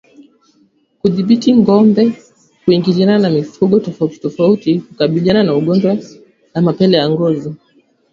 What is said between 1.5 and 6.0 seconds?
ngombe kuingiliana na mifugo tofautitofauti hukabiliana na ugonjwa